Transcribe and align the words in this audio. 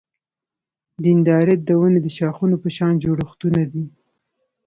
دندرایت 1.03 1.59
د 1.65 1.69
ونې 1.79 1.99
د 2.03 2.07
شاخونو 2.17 2.55
په 2.63 2.69
شان 2.77 2.93
جوړښتونه 3.03 3.61
دي. 3.71 3.83